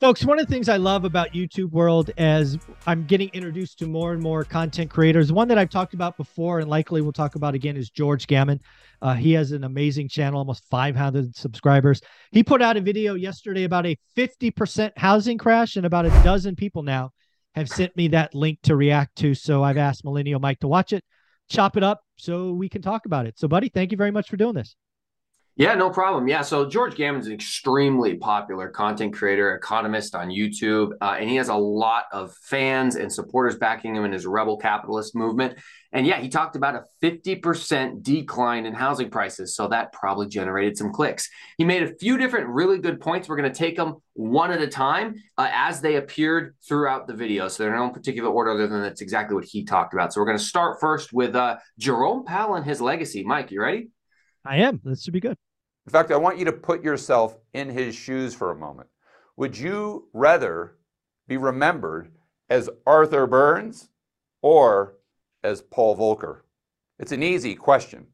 Folks, 0.00 0.24
one 0.24 0.38
of 0.38 0.46
the 0.46 0.50
things 0.50 0.70
I 0.70 0.78
love 0.78 1.04
about 1.04 1.32
YouTube 1.32 1.72
world 1.72 2.10
as 2.16 2.58
I'm 2.86 3.04
getting 3.04 3.28
introduced 3.34 3.78
to 3.80 3.86
more 3.86 4.14
and 4.14 4.22
more 4.22 4.44
content 4.44 4.88
creators, 4.88 5.30
one 5.30 5.46
that 5.48 5.58
I've 5.58 5.68
talked 5.68 5.92
about 5.92 6.16
before 6.16 6.58
and 6.58 6.70
likely 6.70 7.02
we'll 7.02 7.12
talk 7.12 7.34
about 7.34 7.54
again 7.54 7.76
is 7.76 7.90
George 7.90 8.26
Gammon. 8.26 8.60
Uh, 9.02 9.12
he 9.12 9.32
has 9.32 9.52
an 9.52 9.62
amazing 9.62 10.08
channel, 10.08 10.38
almost 10.38 10.64
500 10.70 11.36
subscribers. 11.36 12.00
He 12.32 12.42
put 12.42 12.62
out 12.62 12.78
a 12.78 12.80
video 12.80 13.12
yesterday 13.12 13.64
about 13.64 13.84
a 13.84 13.98
50% 14.16 14.92
housing 14.96 15.36
crash, 15.36 15.76
and 15.76 15.84
about 15.84 16.06
a 16.06 16.22
dozen 16.24 16.56
people 16.56 16.82
now 16.82 17.10
have 17.54 17.68
sent 17.68 17.94
me 17.94 18.08
that 18.08 18.34
link 18.34 18.58
to 18.62 18.76
react 18.76 19.16
to. 19.16 19.34
So 19.34 19.62
I've 19.62 19.76
asked 19.76 20.02
Millennial 20.02 20.40
Mike 20.40 20.60
to 20.60 20.68
watch 20.68 20.94
it, 20.94 21.04
chop 21.50 21.76
it 21.76 21.82
up 21.82 22.00
so 22.16 22.52
we 22.52 22.70
can 22.70 22.80
talk 22.80 23.04
about 23.04 23.26
it. 23.26 23.38
So, 23.38 23.48
buddy, 23.48 23.68
thank 23.68 23.92
you 23.92 23.98
very 23.98 24.12
much 24.12 24.30
for 24.30 24.38
doing 24.38 24.54
this. 24.54 24.76
Yeah, 25.60 25.74
no 25.74 25.90
problem. 25.90 26.26
Yeah, 26.26 26.40
so 26.40 26.66
George 26.66 26.94
Gammon's 26.94 27.26
an 27.26 27.34
extremely 27.34 28.16
popular 28.16 28.70
content 28.70 29.12
creator, 29.12 29.54
economist 29.54 30.14
on 30.14 30.30
YouTube, 30.30 30.92
uh, 31.02 31.16
and 31.20 31.28
he 31.28 31.36
has 31.36 31.50
a 31.50 31.54
lot 31.54 32.04
of 32.12 32.34
fans 32.44 32.96
and 32.96 33.12
supporters 33.12 33.56
backing 33.56 33.94
him 33.94 34.06
in 34.06 34.12
his 34.12 34.26
rebel 34.26 34.56
capitalist 34.56 35.14
movement. 35.14 35.58
And 35.92 36.06
yeah, 36.06 36.18
he 36.18 36.30
talked 36.30 36.56
about 36.56 36.76
a 36.76 36.84
50% 37.02 38.02
decline 38.02 38.64
in 38.64 38.72
housing 38.72 39.10
prices, 39.10 39.54
so 39.54 39.68
that 39.68 39.92
probably 39.92 40.28
generated 40.28 40.78
some 40.78 40.94
clicks. 40.94 41.28
He 41.58 41.64
made 41.64 41.82
a 41.82 41.94
few 41.94 42.16
different 42.16 42.48
really 42.48 42.78
good 42.78 42.98
points. 42.98 43.28
We're 43.28 43.36
going 43.36 43.52
to 43.52 43.58
take 43.58 43.76
them 43.76 43.96
one 44.14 44.52
at 44.52 44.62
a 44.62 44.66
time 44.66 45.16
uh, 45.36 45.50
as 45.52 45.82
they 45.82 45.96
appeared 45.96 46.54
throughout 46.66 47.06
the 47.06 47.12
video. 47.12 47.48
So 47.48 47.64
they're 47.64 47.74
in 47.74 47.80
no 47.80 47.90
particular 47.90 48.30
order, 48.30 48.52
other 48.52 48.66
than 48.66 48.80
that's 48.80 49.02
exactly 49.02 49.34
what 49.34 49.44
he 49.44 49.66
talked 49.66 49.92
about. 49.92 50.14
So 50.14 50.22
we're 50.22 50.26
going 50.26 50.38
to 50.38 50.42
start 50.42 50.80
first 50.80 51.12
with 51.12 51.36
uh, 51.36 51.58
Jerome 51.78 52.24
Powell 52.24 52.54
and 52.54 52.64
his 52.64 52.80
legacy. 52.80 53.24
Mike, 53.24 53.50
you 53.50 53.60
ready? 53.60 53.88
I 54.42 54.56
am. 54.56 54.80
This 54.82 55.02
should 55.02 55.12
be 55.12 55.20
good. 55.20 55.36
In 55.90 55.92
fact, 55.92 56.12
I 56.12 56.18
want 56.18 56.38
you 56.38 56.44
to 56.44 56.52
put 56.52 56.84
yourself 56.84 57.36
in 57.52 57.68
his 57.68 57.96
shoes 57.96 58.32
for 58.32 58.52
a 58.52 58.56
moment. 58.56 58.88
Would 59.36 59.58
you 59.58 60.06
rather 60.12 60.76
be 61.26 61.36
remembered 61.36 62.12
as 62.48 62.70
Arthur 62.86 63.26
Burns 63.26 63.88
or 64.40 64.94
as 65.42 65.62
Paul 65.62 65.96
Volcker? 65.96 66.42
It's 67.00 67.10
an 67.10 67.24
easy 67.24 67.56
question. 67.56 68.06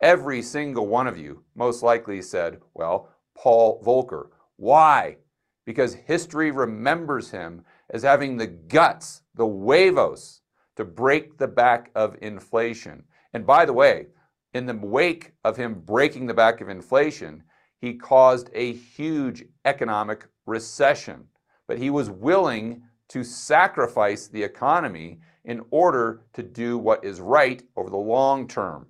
Every 0.00 0.42
single 0.42 0.88
one 0.88 1.06
of 1.06 1.16
you 1.16 1.44
most 1.54 1.80
likely 1.84 2.22
said, 2.22 2.60
well, 2.74 3.08
Paul 3.36 3.80
Volcker. 3.84 4.30
Why? 4.56 5.18
Because 5.64 5.94
history 5.94 6.50
remembers 6.50 7.30
him 7.30 7.64
as 7.88 8.02
having 8.02 8.36
the 8.36 8.48
guts, 8.48 9.22
the 9.36 9.46
huevos, 9.46 10.40
to 10.74 10.84
break 10.84 11.38
the 11.38 11.46
back 11.46 11.92
of 11.94 12.16
inflation. 12.20 13.04
And 13.32 13.46
by 13.46 13.64
the 13.64 13.72
way, 13.72 14.08
in 14.54 14.66
the 14.66 14.74
wake 14.74 15.32
of 15.44 15.56
him 15.56 15.74
breaking 15.74 16.26
the 16.26 16.34
back 16.34 16.60
of 16.60 16.68
inflation, 16.68 17.42
he 17.80 17.94
caused 17.94 18.50
a 18.54 18.72
huge 18.72 19.44
economic 19.64 20.26
recession. 20.46 21.24
But 21.66 21.78
he 21.78 21.90
was 21.90 22.10
willing 22.10 22.82
to 23.08 23.24
sacrifice 23.24 24.28
the 24.28 24.42
economy 24.42 25.20
in 25.44 25.62
order 25.70 26.22
to 26.34 26.42
do 26.42 26.78
what 26.78 27.04
is 27.04 27.20
right 27.20 27.62
over 27.76 27.90
the 27.90 27.96
long 27.96 28.46
term. 28.46 28.86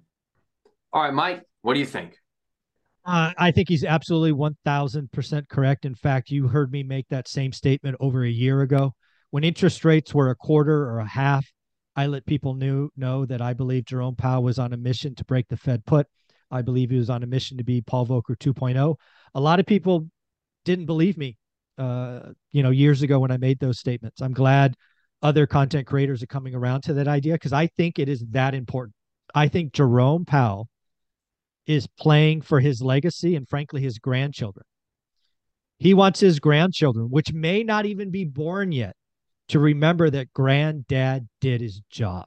All 0.93 1.03
right, 1.03 1.15
Mike, 1.15 1.43
what 1.63 1.75
do 1.75 1.81
you 1.81 1.87
think? 1.87 2.19
Uh, 3.05 3.33
I 3.37 3.51
think 3.51 3.69
he's 3.69 3.85
absolutely 3.85 4.33
1000% 4.33 5.49
correct. 5.49 5.85
In 5.85 5.95
fact, 5.95 6.31
you 6.31 6.47
heard 6.47 6.71
me 6.71 6.83
make 6.83 7.09
that 7.09 7.27
same 7.27 7.53
statement 7.53 7.97
over 7.99 8.25
a 8.25 8.31
year 8.31 8.61
ago. 8.61 8.95
When 9.31 9.43
interest 9.43 9.85
rates 9.85 10.15
were 10.15 10.31
a 10.31 10.37
quarter 10.37 10.85
or 10.85 11.01
a 11.01 11.09
half, 11.09 11.47
I 11.95 12.07
let 12.07 12.25
people 12.27 12.55
knew, 12.55 12.91
know 12.97 13.27
that 13.27 13.43
I 13.43 13.53
believe 13.53 13.85
Jerome 13.85 14.17
Powell 14.17 14.43
was 14.43 14.59
on 14.59 14.73
a 14.73 14.77
mission 14.77 15.15
to 15.17 15.25
break 15.25 15.49
the 15.49 15.57
Fed 15.57 15.85
put. 15.85 16.07
I 16.51 16.63
believe 16.63 16.91
he 16.91 16.97
was 16.97 17.11
on 17.11 17.23
a 17.23 17.27
mission 17.27 17.59
to 17.59 17.65
be 17.65 17.81
Paul 17.81 18.07
Volcker 18.07 18.37
2.0. 18.37 18.97
A 19.35 19.41
lot 19.41 19.61
of 19.61 19.67
people 19.67 20.09
didn't 20.65 20.87
believe 20.87 21.17
me, 21.17 21.37
uh, 21.79 22.21
you 22.53 22.63
know, 22.63 22.71
years 22.71 23.03
ago 23.03 23.19
when 23.19 23.31
I 23.31 23.37
made 23.37 23.59
those 23.59 23.79
statements. 23.79 24.21
I'm 24.21 24.33
glad 24.33 24.75
other 25.23 25.47
content 25.47 25.87
creators 25.87 26.23
are 26.23 26.27
coming 26.27 26.55
around 26.55 26.83
to 26.83 26.95
that 26.95 27.09
idea 27.09 27.35
because 27.35 27.53
I 27.53 27.69
think 27.69 27.99
it 27.99 28.09
is 28.09 28.25
that 28.31 28.55
important. 28.55 28.95
I 29.35 29.49
think 29.49 29.73
Jerome 29.73 30.25
Powell 30.25 30.69
is 31.67 31.87
playing 31.99 32.43
for 32.43 32.61
his 32.61 32.83
legacy 32.83 33.37
and, 33.37 33.49
frankly, 33.49 33.81
his 33.81 33.99
grandchildren. 33.99 34.65
He 35.79 35.95
wants 35.95 36.21
his 36.21 36.39
grandchildren, 36.39 37.07
which 37.11 37.33
may 37.33 37.63
not 37.63 37.87
even 37.87 38.11
be 38.11 38.25
born 38.25 38.73
yet, 38.73 38.95
to 39.49 39.59
remember 39.59 40.11
that 40.11 40.33
granddad 40.33 41.29
did 41.41 41.61
his 41.61 41.83
job. 41.91 42.27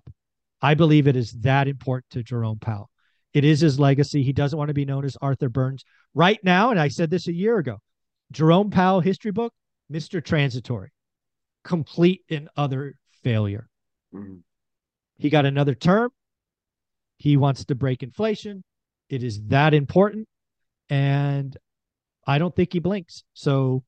I 0.61 0.73
believe 0.73 1.07
it 1.07 1.15
is 1.15 1.31
that 1.41 1.67
important 1.67 2.09
to 2.11 2.23
Jerome 2.23 2.59
Powell. 2.59 2.89
It 3.33 3.43
is 3.43 3.59
his 3.59 3.79
legacy. 3.79 4.23
He 4.23 4.33
doesn't 4.33 4.57
want 4.57 4.69
to 4.69 4.73
be 4.73 4.85
known 4.85 5.05
as 5.05 5.17
Arthur 5.21 5.49
Burns. 5.49 5.83
Right 6.13 6.39
now, 6.43 6.71
and 6.71 6.79
I 6.79 6.87
said 6.87 7.09
this 7.09 7.27
a 7.27 7.33
year 7.33 7.57
ago, 7.57 7.79
Jerome 8.31 8.69
Powell 8.69 9.01
history 9.01 9.31
book, 9.31 9.53
Mr. 9.91 10.23
Transitory, 10.23 10.91
complete 11.63 12.21
and 12.29 12.49
other 12.55 12.95
failure. 13.23 13.67
Mm-hmm. 14.13 14.37
He 15.17 15.29
got 15.29 15.45
another 15.45 15.75
term. 15.75 16.11
He 17.17 17.37
wants 17.37 17.65
to 17.65 17.75
break 17.75 18.03
inflation. 18.03 18.63
It 19.09 19.23
is 19.23 19.41
that 19.47 19.73
important. 19.73 20.27
And 20.89 21.55
I 22.25 22.37
don't 22.37 22.55
think 22.55 22.73
he 22.73 22.79
blinks. 22.79 23.23
So 23.33 23.83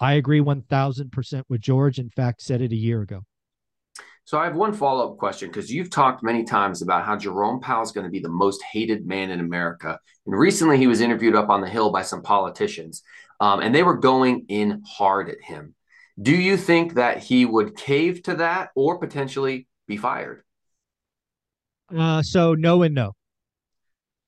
I 0.00 0.14
agree 0.14 0.40
1000% 0.40 1.42
with 1.48 1.60
George. 1.60 1.98
In 1.98 2.10
fact, 2.10 2.42
said 2.42 2.60
it 2.60 2.72
a 2.72 2.76
year 2.76 3.02
ago. 3.02 3.22
So 4.24 4.38
I 4.38 4.44
have 4.44 4.56
one 4.56 4.72
follow 4.72 5.12
up 5.12 5.18
question 5.18 5.48
because 5.48 5.70
you've 5.70 5.90
talked 5.90 6.22
many 6.24 6.42
times 6.42 6.82
about 6.82 7.04
how 7.04 7.16
Jerome 7.16 7.60
Powell 7.60 7.84
is 7.84 7.92
going 7.92 8.06
to 8.06 8.10
be 8.10 8.18
the 8.18 8.28
most 8.28 8.60
hated 8.62 9.06
man 9.06 9.30
in 9.30 9.38
America. 9.38 10.00
And 10.26 10.36
recently 10.36 10.78
he 10.78 10.88
was 10.88 11.00
interviewed 11.00 11.36
up 11.36 11.48
on 11.48 11.60
the 11.60 11.68
Hill 11.68 11.92
by 11.92 12.02
some 12.02 12.22
politicians, 12.22 13.04
um, 13.38 13.60
and 13.60 13.72
they 13.72 13.84
were 13.84 13.96
going 13.96 14.46
in 14.48 14.82
hard 14.84 15.28
at 15.28 15.40
him. 15.40 15.76
Do 16.20 16.34
you 16.34 16.56
think 16.56 16.94
that 16.94 17.18
he 17.18 17.44
would 17.44 17.76
cave 17.76 18.22
to 18.24 18.34
that 18.36 18.70
or 18.74 18.98
potentially 18.98 19.68
be 19.86 19.96
fired? 19.96 20.42
Uh, 21.96 22.20
so 22.22 22.54
no 22.54 22.82
and 22.82 22.96
no 22.96 23.15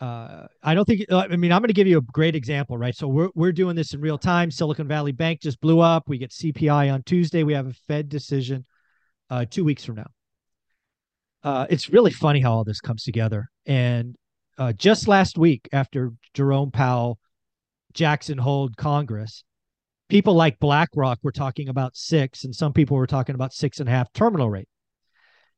uh, 0.00 0.46
I 0.62 0.74
don't 0.74 0.84
think. 0.84 1.04
Uh, 1.10 1.26
I 1.30 1.36
mean, 1.36 1.50
I'm 1.52 1.60
going 1.60 1.68
to 1.68 1.74
give 1.74 1.88
you 1.88 1.98
a 1.98 2.02
great 2.02 2.36
example, 2.36 2.78
right? 2.78 2.94
So 2.94 3.08
we're 3.08 3.30
we're 3.34 3.52
doing 3.52 3.74
this 3.74 3.94
in 3.94 4.00
real 4.00 4.18
time. 4.18 4.50
Silicon 4.50 4.86
Valley 4.86 5.12
Bank 5.12 5.40
just 5.40 5.60
blew 5.60 5.80
up. 5.80 6.08
We 6.08 6.18
get 6.18 6.30
CPI 6.30 6.92
on 6.92 7.02
Tuesday. 7.02 7.42
We 7.42 7.54
have 7.54 7.66
a 7.66 7.72
Fed 7.88 8.08
decision 8.08 8.64
uh, 9.28 9.44
two 9.50 9.64
weeks 9.64 9.84
from 9.84 9.96
now. 9.96 10.06
Uh, 11.42 11.66
it's 11.68 11.90
really 11.90 12.12
funny 12.12 12.40
how 12.40 12.52
all 12.52 12.64
this 12.64 12.80
comes 12.80 13.02
together. 13.02 13.48
And 13.66 14.14
uh, 14.56 14.72
just 14.72 15.08
last 15.08 15.36
week, 15.36 15.68
after 15.72 16.12
Jerome 16.32 16.70
Powell, 16.70 17.18
Jackson 17.92 18.38
Hole 18.38 18.70
Congress, 18.76 19.42
people 20.08 20.34
like 20.34 20.60
BlackRock 20.60 21.18
were 21.22 21.32
talking 21.32 21.68
about 21.68 21.96
six, 21.96 22.44
and 22.44 22.54
some 22.54 22.72
people 22.72 22.96
were 22.96 23.06
talking 23.08 23.34
about 23.34 23.52
six 23.52 23.80
and 23.80 23.88
a 23.88 23.92
half 23.92 24.12
terminal 24.12 24.48
rate. 24.48 24.68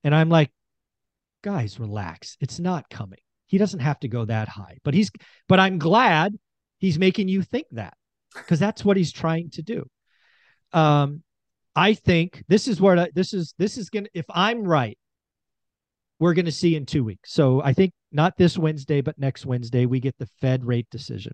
And 0.03 0.15
I'm 0.15 0.31
like, 0.31 0.51
guys, 1.43 1.79
relax. 1.79 2.39
It's 2.41 2.59
not 2.59 2.89
coming 2.89 3.19
he 3.51 3.59
doesn't 3.59 3.81
have 3.81 3.99
to 3.99 4.09
go 4.09 4.25
that 4.25 4.49
high. 4.49 4.79
But 4.85 4.95
he's 4.95 5.11
but 5.49 5.59
I'm 5.59 5.79
glad 5.79 6.39
he's 6.79 7.01
making 7.01 7.27
you 7.27 7.43
think 7.43 7.67
that 7.73 7.95
because 8.33 8.61
that's 8.61 8.85
what 8.85 8.97
he's 8.97 9.13
trying 9.13 9.51
to 9.51 9.63
do. 9.63 9.85
Um, 10.73 11.25
I 11.75 11.95
think 11.95 12.45
this 12.47 12.69
is 12.69 12.81
where 12.81 13.09
this 13.13 13.35
is 13.35 13.55
this 13.59 13.77
is 13.77 13.91
gonna 13.91 14.07
if 14.15 14.25
I'm 14.31 14.63
right, 14.63 14.97
we're 16.21 16.35
gonna 16.35 16.53
see 16.53 16.77
in 16.77 16.87
two 16.87 17.03
weeks. 17.03 17.33
So 17.33 17.61
I 17.61 17.73
think 17.73 17.93
not 18.13 18.37
this 18.37 18.57
Wednesday, 18.57 19.01
but 19.01 19.19
next 19.19 19.45
Wednesday 19.45 19.85
we 19.85 19.99
get 19.99 20.17
the 20.19 20.29
Fed 20.41 20.65
rate 20.65 20.87
decision. 20.89 21.33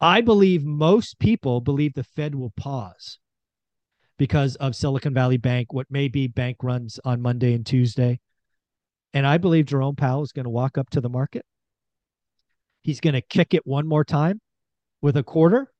I 0.00 0.20
believe 0.20 0.64
most 0.64 1.18
people 1.18 1.60
believe 1.60 1.94
the 1.94 2.04
Fed 2.04 2.36
will 2.36 2.52
pause 2.56 3.18
because 4.18 4.54
of 4.56 4.76
Silicon 4.76 5.14
Valley 5.14 5.36
Bank, 5.36 5.72
what 5.72 5.90
may 5.90 6.06
be 6.06 6.28
bank 6.28 6.58
runs 6.62 7.00
on 7.04 7.20
Monday 7.20 7.54
and 7.54 7.66
Tuesday. 7.66 8.20
And 9.14 9.26
I 9.26 9.38
believe 9.38 9.66
Jerome 9.66 9.96
Powell 9.96 10.22
is 10.22 10.32
going 10.32 10.44
to 10.44 10.50
walk 10.50 10.78
up 10.78 10.90
to 10.90 11.00
the 11.00 11.08
market. 11.08 11.44
He's 12.82 13.00
going 13.00 13.14
to 13.14 13.20
kick 13.20 13.54
it 13.54 13.66
one 13.66 13.86
more 13.86 14.04
time 14.04 14.40
with 15.02 15.16
a 15.16 15.22
quarter, 15.22 15.72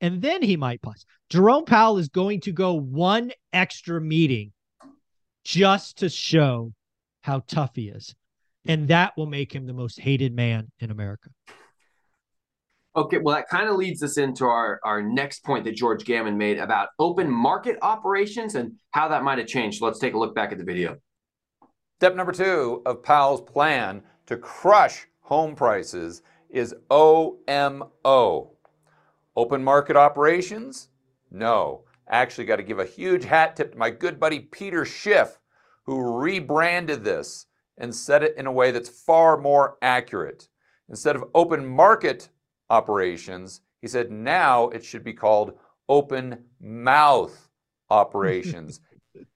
and 0.00 0.22
then 0.22 0.42
he 0.42 0.56
might 0.56 0.82
pause. 0.82 1.04
Jerome 1.28 1.64
Powell 1.64 1.98
is 1.98 2.08
going 2.08 2.40
to 2.42 2.52
go 2.52 2.74
one 2.74 3.32
extra 3.52 4.00
meeting 4.00 4.52
just 5.44 5.98
to 5.98 6.08
show 6.08 6.72
how 7.22 7.42
tough 7.46 7.72
he 7.74 7.88
is. 7.88 8.14
And 8.66 8.88
that 8.88 9.12
will 9.16 9.26
make 9.26 9.54
him 9.54 9.66
the 9.66 9.72
most 9.72 9.98
hated 9.98 10.34
man 10.34 10.70
in 10.80 10.90
America. 10.90 11.30
Okay, 12.96 13.18
well, 13.18 13.36
that 13.36 13.48
kind 13.48 13.68
of 13.68 13.76
leads 13.76 14.02
us 14.02 14.18
into 14.18 14.44
our, 14.44 14.80
our 14.84 15.00
next 15.00 15.44
point 15.44 15.64
that 15.64 15.76
George 15.76 16.04
Gammon 16.04 16.36
made 16.36 16.58
about 16.58 16.88
open 16.98 17.30
market 17.30 17.78
operations 17.82 18.56
and 18.56 18.72
how 18.90 19.08
that 19.08 19.22
might 19.22 19.38
have 19.38 19.46
changed. 19.46 19.80
Let's 19.80 20.00
take 20.00 20.14
a 20.14 20.18
look 20.18 20.34
back 20.34 20.50
at 20.50 20.58
the 20.58 20.64
video. 20.64 20.96
Step 22.00 22.16
number 22.16 22.32
two 22.32 22.80
of 22.86 23.02
Powell's 23.02 23.42
plan 23.42 24.02
to 24.24 24.38
crush 24.38 25.06
home 25.20 25.54
prices 25.54 26.22
is 26.48 26.74
OMO. 26.90 28.52
Open 29.36 29.62
market 29.62 29.96
operations? 29.98 30.88
No. 31.30 31.84
Actually, 32.08 32.46
got 32.46 32.56
to 32.56 32.62
give 32.62 32.78
a 32.78 32.86
huge 32.86 33.24
hat 33.24 33.54
tip 33.54 33.72
to 33.72 33.78
my 33.78 33.90
good 33.90 34.18
buddy 34.18 34.40
Peter 34.40 34.86
Schiff, 34.86 35.38
who 35.84 36.18
rebranded 36.18 37.04
this 37.04 37.44
and 37.76 37.94
said 37.94 38.22
it 38.22 38.34
in 38.38 38.46
a 38.46 38.52
way 38.52 38.70
that's 38.70 38.88
far 38.88 39.36
more 39.36 39.76
accurate. 39.82 40.48
Instead 40.88 41.16
of 41.16 41.24
open 41.34 41.66
market 41.66 42.30
operations, 42.70 43.60
he 43.82 43.86
said 43.86 44.10
now 44.10 44.70
it 44.70 44.82
should 44.82 45.04
be 45.04 45.12
called 45.12 45.52
open 45.86 46.44
mouth 46.62 47.50
operations. 47.90 48.80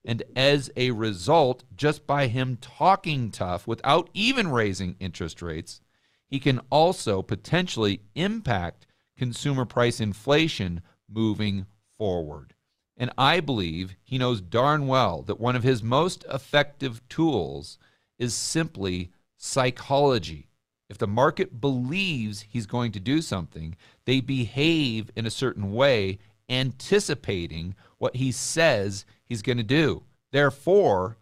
And 0.04 0.22
as 0.36 0.70
a 0.76 0.90
result, 0.90 1.64
just 1.76 2.06
by 2.06 2.26
him 2.26 2.56
talking 2.60 3.30
tough 3.30 3.66
without 3.66 4.10
even 4.14 4.48
raising 4.48 4.96
interest 5.00 5.42
rates, 5.42 5.80
he 6.26 6.38
can 6.38 6.60
also 6.70 7.22
potentially 7.22 8.00
impact 8.14 8.86
consumer 9.16 9.64
price 9.64 10.00
inflation 10.00 10.82
moving 11.08 11.66
forward. 11.96 12.54
And 12.96 13.10
I 13.18 13.40
believe 13.40 13.96
he 14.02 14.18
knows 14.18 14.40
darn 14.40 14.86
well 14.86 15.22
that 15.22 15.40
one 15.40 15.56
of 15.56 15.62
his 15.62 15.82
most 15.82 16.24
effective 16.32 17.06
tools 17.08 17.78
is 18.18 18.34
simply 18.34 19.10
psychology. 19.36 20.48
If 20.88 20.98
the 20.98 21.06
market 21.06 21.60
believes 21.60 22.42
he's 22.42 22.66
going 22.66 22.92
to 22.92 23.00
do 23.00 23.20
something, 23.20 23.74
they 24.04 24.20
behave 24.20 25.10
in 25.16 25.26
a 25.26 25.30
certain 25.30 25.72
way, 25.72 26.18
anticipating 26.48 27.74
what 27.98 28.16
he 28.16 28.30
says 28.30 29.04
he's 29.24 29.42
going 29.42 29.58
to 29.58 29.64
do. 29.64 30.02
Therefore, 30.32 31.18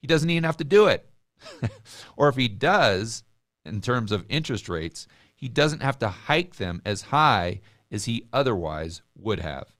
he 0.00 0.06
doesn't 0.06 0.30
even 0.30 0.44
have 0.44 0.56
to 0.58 0.64
do 0.64 0.86
it. 0.86 1.08
or 2.16 2.28
if 2.28 2.36
he 2.36 2.48
does, 2.48 3.22
in 3.64 3.80
terms 3.80 4.12
of 4.12 4.24
interest 4.28 4.68
rates, 4.68 5.06
he 5.34 5.48
doesn't 5.48 5.82
have 5.82 5.98
to 6.00 6.08
hike 6.08 6.56
them 6.56 6.82
as 6.84 7.02
high 7.02 7.60
as 7.90 8.06
he 8.06 8.26
otherwise 8.32 9.02
would 9.16 9.40
have. 9.40 9.74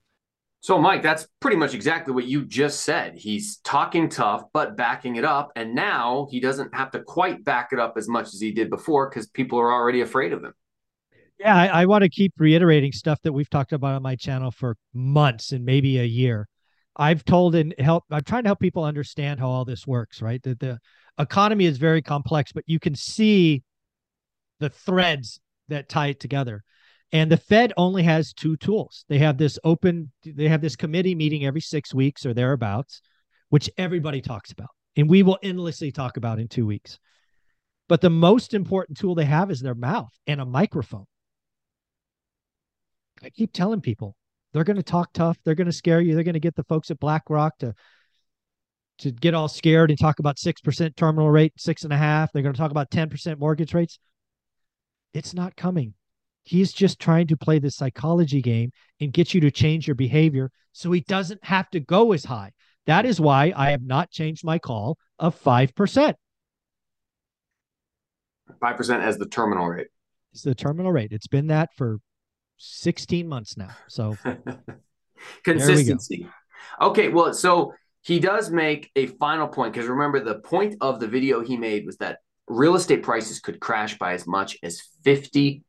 So, 0.61 0.77
Mike, 0.77 1.01
that's 1.01 1.25
pretty 1.39 1.55
much 1.55 1.73
exactly 1.73 2.13
what 2.13 2.25
you 2.25 2.43
just 2.43 2.81
said. 2.81 3.15
He's 3.15 3.57
talking 3.57 4.09
tough, 4.09 4.43
but 4.53 4.75
backing 4.75 5.15
it 5.15 5.23
up. 5.23 5.51
And 5.55 5.73
now 5.73 6.27
he 6.29 6.41
doesn't 6.41 6.75
have 6.75 6.91
to 6.91 6.99
quite 6.99 7.45
back 7.45 7.69
it 7.71 7.79
up 7.79 7.93
as 7.97 8.09
much 8.09 8.33
as 8.33 8.41
he 8.41 8.51
did 8.51 8.69
before 8.69 9.09
because 9.09 9.27
people 9.27 9.57
are 9.57 9.71
already 9.71 10.01
afraid 10.01 10.33
of 10.33 10.43
him. 10.43 10.53
Yeah, 11.39 11.55
I, 11.55 11.67
I 11.67 11.85
want 11.85 12.03
to 12.03 12.09
keep 12.09 12.33
reiterating 12.37 12.91
stuff 12.91 13.21
that 13.21 13.31
we've 13.31 13.49
talked 13.49 13.71
about 13.71 13.95
on 13.95 14.03
my 14.03 14.17
channel 14.17 14.51
for 14.51 14.75
months 14.93 15.53
and 15.53 15.63
maybe 15.63 15.97
a 15.97 16.03
year. 16.03 16.49
I've 16.99 17.23
told 17.23 17.55
and 17.55 17.73
help, 17.79 18.03
I'm 18.11 18.23
trying 18.23 18.43
to 18.43 18.49
help 18.49 18.59
people 18.59 18.83
understand 18.83 19.39
how 19.39 19.47
all 19.47 19.63
this 19.63 19.87
works, 19.87 20.21
right? 20.21 20.43
That 20.43 20.59
the 20.59 20.79
economy 21.17 21.63
is 21.65 21.77
very 21.77 22.01
complex, 22.01 22.51
but 22.51 22.65
you 22.67 22.77
can 22.77 22.93
see 22.93 23.63
the 24.59 24.69
threads 24.69 25.39
that 25.69 25.87
tie 25.87 26.07
it 26.07 26.19
together. 26.19 26.61
And 27.13 27.31
the 27.31 27.37
Fed 27.37 27.71
only 27.77 28.03
has 28.03 28.33
two 28.33 28.57
tools. 28.57 29.05
They 29.07 29.17
have 29.19 29.37
this 29.37 29.57
open, 29.63 30.11
they 30.25 30.49
have 30.49 30.61
this 30.61 30.75
committee 30.75 31.15
meeting 31.15 31.45
every 31.45 31.61
six 31.61 31.93
weeks 31.93 32.25
or 32.25 32.33
thereabouts, 32.33 33.01
which 33.47 33.69
everybody 33.77 34.19
talks 34.19 34.51
about. 34.51 34.69
And 34.97 35.09
we 35.09 35.23
will 35.23 35.39
endlessly 35.41 35.93
talk 35.93 36.17
about 36.17 36.37
in 36.37 36.49
two 36.49 36.65
weeks. 36.65 36.99
But 37.87 38.01
the 38.01 38.09
most 38.09 38.53
important 38.53 38.97
tool 38.97 39.15
they 39.15 39.25
have 39.25 39.49
is 39.49 39.61
their 39.61 39.73
mouth 39.73 40.11
and 40.27 40.41
a 40.41 40.45
microphone. 40.45 41.05
I 43.23 43.29
keep 43.29 43.53
telling 43.53 43.79
people 43.79 44.17
they're 44.53 44.63
going 44.63 44.77
to 44.77 44.83
talk 44.83 45.13
tough. 45.13 45.37
They're 45.43 45.55
going 45.55 45.67
to 45.67 45.73
scare 45.73 46.01
you. 46.01 46.15
They're 46.15 46.23
going 46.23 46.33
to 46.33 46.39
get 46.39 46.55
the 46.55 46.63
folks 46.63 46.91
at 46.91 46.99
BlackRock 46.99 47.57
to 47.59 47.73
to 48.99 49.11
get 49.11 49.33
all 49.33 49.47
scared 49.47 49.89
and 49.91 49.99
talk 49.99 50.19
about 50.19 50.37
six 50.37 50.61
percent 50.61 50.97
terminal 50.97 51.29
rate, 51.29 51.53
six 51.57 51.83
and 51.83 51.93
a 51.93 51.97
half. 51.97 52.31
They're 52.31 52.41
going 52.43 52.53
to 52.53 52.59
talk 52.59 52.71
about 52.71 52.91
ten 52.91 53.09
percent 53.09 53.39
mortgage 53.39 53.73
rates. 53.73 53.99
It's 55.13 55.33
not 55.33 55.55
coming. 55.55 55.93
He's 56.43 56.73
just 56.73 56.99
trying 56.99 57.27
to 57.27 57.37
play 57.37 57.59
the 57.59 57.71
psychology 57.71 58.41
game 58.41 58.71
and 58.99 59.13
get 59.13 59.33
you 59.33 59.41
to 59.41 59.51
change 59.51 59.87
your 59.87 59.95
behavior 59.95 60.51
so 60.71 60.91
he 60.91 61.01
doesn't 61.01 61.43
have 61.43 61.69
to 61.71 61.79
go 61.79 62.11
as 62.11 62.25
high. 62.25 62.51
That 62.87 63.05
is 63.05 63.21
why 63.21 63.53
I 63.55 63.71
have 63.71 63.83
not 63.83 64.09
changed 64.09 64.43
my 64.43 64.57
call 64.57 64.97
of 65.19 65.39
5%. 65.39 66.13
5% 68.61 68.99
as 69.01 69.17
the 69.17 69.27
terminal 69.27 69.67
rate. 69.67 69.87
It's 70.31 70.41
the 70.41 70.55
terminal 70.55 70.91
rate. 70.91 71.11
It's 71.11 71.27
been 71.27 71.47
that 71.47 71.69
for 71.75 71.99
16 72.59 73.27
months 73.27 73.57
now. 73.57 73.71
So 73.87 74.15
consistency. 75.43 76.27
We 76.79 76.87
okay, 76.87 77.09
well, 77.09 77.33
so 77.33 77.73
he 78.01 78.19
does 78.19 78.49
make 78.49 78.91
a 78.95 79.07
final 79.07 79.47
point 79.47 79.73
because 79.73 79.89
remember 79.89 80.19
the 80.19 80.39
point 80.39 80.75
of 80.81 80.99
the 80.99 81.07
video 81.07 81.41
he 81.41 81.57
made 81.57 81.85
was 81.85 81.97
that 81.97 82.19
real 82.47 82.75
estate 82.75 83.03
prices 83.03 83.39
could 83.39 83.59
crash 83.59 83.97
by 83.97 84.13
as 84.13 84.25
much 84.25 84.57
as 84.63 84.81
50%. 85.03 85.61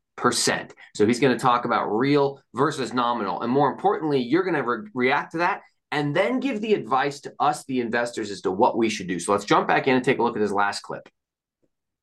So 0.95 1.05
he's 1.05 1.19
going 1.19 1.37
to 1.37 1.41
talk 1.41 1.65
about 1.65 1.87
real 1.87 2.41
versus 2.53 2.93
nominal. 2.93 3.41
And 3.41 3.51
more 3.51 3.71
importantly, 3.71 4.19
you're 4.19 4.43
going 4.43 4.55
to 4.55 4.63
re- 4.63 4.89
react 4.93 5.33
to 5.33 5.39
that 5.39 5.61
and 5.91 6.15
then 6.15 6.39
give 6.39 6.61
the 6.61 6.73
advice 6.73 7.19
to 7.21 7.33
us, 7.39 7.65
the 7.65 7.81
investors, 7.81 8.31
as 8.31 8.41
to 8.41 8.51
what 8.51 8.77
we 8.77 8.89
should 8.89 9.07
do. 9.07 9.19
So 9.19 9.33
let's 9.33 9.45
jump 9.45 9.67
back 9.67 9.87
in 9.87 9.95
and 9.95 10.03
take 10.03 10.19
a 10.19 10.23
look 10.23 10.35
at 10.35 10.41
his 10.41 10.53
last 10.53 10.81
clip. 10.81 11.07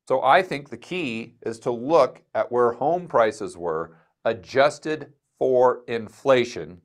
So 0.07 0.23
I 0.23 0.41
think 0.41 0.69
the 0.69 0.77
key 0.77 1.35
is 1.45 1.59
to 1.59 1.71
look 1.71 2.21
at 2.33 2.51
where 2.51 2.71
home 2.71 3.07
prices 3.07 3.57
were 3.57 3.97
adjusted 4.29 5.13
for 5.37 5.81
inflation. 5.87 6.81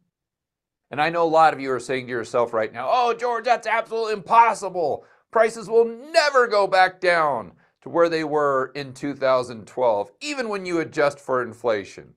And 0.90 1.00
I 1.00 1.10
know 1.10 1.24
a 1.24 1.28
lot 1.28 1.54
of 1.54 1.60
you 1.60 1.72
are 1.72 1.80
saying 1.80 2.06
to 2.06 2.12
yourself 2.12 2.52
right 2.52 2.72
now, 2.72 2.88
oh, 2.90 3.14
George, 3.14 3.44
that's 3.44 3.66
absolutely 3.66 4.12
impossible. 4.14 5.04
Prices 5.30 5.68
will 5.68 5.84
never 5.84 6.46
go 6.46 6.66
back 6.66 7.00
down 7.00 7.52
to 7.82 7.88
where 7.88 8.08
they 8.08 8.24
were 8.24 8.72
in 8.74 8.92
2012, 8.92 10.10
even 10.20 10.48
when 10.48 10.64
you 10.64 10.80
adjust 10.80 11.18
for 11.20 11.42
inflation. 11.42 12.14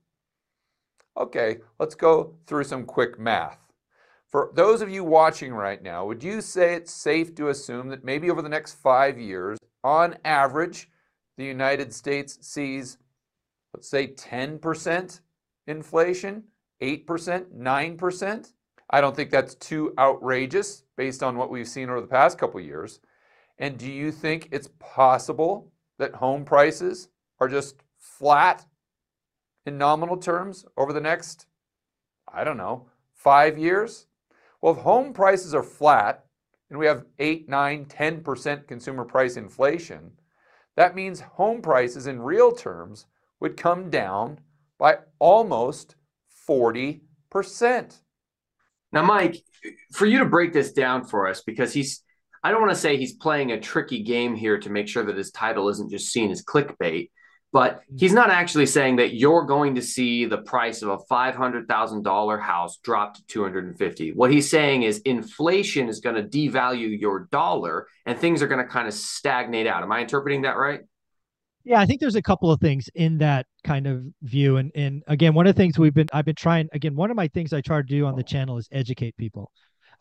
Okay, 1.18 1.57
let's 1.79 1.95
go 1.95 2.35
through 2.45 2.63
some 2.63 2.85
quick 2.85 3.19
math. 3.19 3.59
For 4.27 4.51
those 4.53 4.81
of 4.81 4.89
you 4.89 5.03
watching 5.03 5.53
right 5.53 5.81
now, 5.81 6.06
would 6.06 6.24
you 6.24 6.41
say 6.41 6.75
it's 6.75 6.94
safe 6.94 7.33
to 7.35 7.50
assume 7.50 7.89
that 7.89 8.03
maybe 8.03 8.29
over 8.29 8.41
the 8.41 8.50
next 8.50 8.75
five 8.75 9.18
years, 9.18 9.57
on 9.83 10.18
average, 10.24 10.89
the 11.38 11.45
United 11.45 11.94
States 11.94 12.38
sees, 12.41 12.97
let's 13.77 13.89
say, 13.89 14.07
10% 14.07 15.19
inflation, 15.68 16.44
8%, 16.81 17.45
9%? 17.56 18.53
I 18.89 19.01
don't 19.01 19.15
think 19.15 19.29
that's 19.29 19.53
too 19.53 19.94
outrageous 20.00 20.83
based 20.95 21.21
on 21.21 21.38
what 21.38 21.51
we've 21.51 21.68
seen 21.68 21.91
over 21.91 22.01
the 22.01 22.07
past 22.07 22.39
couple 22.39 22.59
years. 22.59 23.01
And 23.59 23.77
do 23.77 23.88
you 23.88 24.12
think 24.12 24.50
it's 24.51 24.69
possible 24.79 25.71
that 26.00 26.15
home 26.15 26.44
prices 26.44 27.09
are 27.39 27.47
just 27.47 27.83
flat 28.00 28.65
in 29.68 29.77
nominal 29.77 30.18
terms 30.18 30.65
over 30.75 30.91
the 30.91 31.00
next, 31.00 31.45
I 32.33 32.44
don't 32.44 32.57
know, 32.57 32.89
five 33.13 33.59
years? 33.59 34.07
Well, 34.59 34.74
if 34.74 34.79
home 34.79 35.13
prices 35.13 35.53
are 35.53 35.62
flat 35.62 36.25
and 36.71 36.79
we 36.79 36.88
have 36.88 37.06
8, 37.19 37.47
9, 37.47 37.85
10% 37.85 38.68
consumer 38.68 39.06
price 39.06 39.38
inflation, 39.38 40.13
that 40.75 40.95
means 40.95 41.19
home 41.19 41.62
prices 41.62 42.07
in 42.07 42.19
real 42.19 42.51
terms 42.51 43.06
would 43.39 43.57
come 43.57 43.89
down 43.89 44.39
by 44.78 44.98
almost 45.19 45.95
40%. 46.50 47.01
Now, 48.92 49.04
Mike, 49.04 49.44
for 49.94 50.06
you 50.06 50.20
to 50.20 50.25
break 50.25 50.53
this 50.53 50.72
down 50.72 51.06
for 51.06 51.27
us, 51.27 51.41
because 51.41 51.74
he's 51.74 52.03
I 52.44 52.51
don't 52.51 52.62
want 52.62 52.74
to 52.74 52.79
say 52.79 52.98
he's 52.98 53.13
playing 53.13 53.51
a 53.51 53.60
tricky 53.60 54.03
game 54.03 54.36
here 54.36 54.60
to 54.60 54.70
make 54.70 54.88
sure 54.88 55.03
that 55.03 55.17
his 55.17 55.32
title 55.32 55.70
isn't 55.70 55.89
just 55.89 56.13
seen 56.13 56.32
as 56.32 56.44
clickbait, 56.44 57.10
but 57.51 57.82
mm-hmm. 57.82 57.98
he's 57.98 58.13
not 58.13 58.29
actually 58.29 58.67
saying 58.67 58.98
that 58.98 59.15
you're 59.15 59.44
going 59.44 59.75
to 59.75 59.82
see 59.82 60.25
the 60.25 60.38
price 60.38 60.82
of 60.82 60.89
a 60.89 60.98
$500,000 60.98 62.41
house 62.41 62.77
drop 62.84 63.15
to 63.15 63.25
250. 63.27 64.13
What 64.13 64.32
he's 64.32 64.50
saying 64.50 64.84
is 64.84 65.00
inflation 65.00 65.89
is 65.89 66.00
going 66.00 66.15
to 66.15 66.24
devalue 66.24 67.00
your 67.00 67.27
dollar 67.32 67.88
and 68.06 68.17
things 68.17 68.41
are 68.41 68.48
going 68.48 68.65
to 68.65 68.72
kind 68.72 68.88
of 68.88 68.94
stagnate 68.94 69.67
out. 69.67 69.84
Am 69.84 69.91
I 69.91 70.01
interpreting 70.01 70.44
that 70.44 70.58
right? 70.58 70.82
Yeah, 71.67 71.81
I 71.81 71.86
think 71.86 72.00
there's 72.00 72.15
a 72.15 72.21
couple 72.21 72.50
of 72.50 72.62
things 72.62 72.89
in 72.95 73.17
that 73.17 73.45
kind 73.65 73.88
of 73.88 74.05
view. 74.21 74.55
And 74.55 74.71
and 74.74 75.03
again, 75.05 75.33
one 75.33 75.47
of 75.47 75.53
the 75.53 75.62
things 75.62 75.77
we've 75.77 75.93
been 75.93 76.07
I've 76.13 76.24
been 76.24 76.33
trying 76.33 76.69
again, 76.71 76.95
one 76.95 77.12
of 77.12 77.17
my 77.17 77.27
things 77.27 77.51
I 77.51 77.59
try 77.59 77.79
to 77.79 77.83
do 77.83 78.05
on 78.05 78.15
the 78.15 78.24
channel 78.24 78.57
is 78.57 78.69
educate 78.71 79.17
people. 79.17 79.51